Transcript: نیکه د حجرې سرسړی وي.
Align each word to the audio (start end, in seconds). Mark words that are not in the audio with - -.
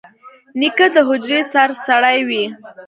نیکه 0.59 0.87
د 0.93 0.95
حجرې 1.07 1.39
سرسړی 1.51 2.17
وي. 2.27 2.43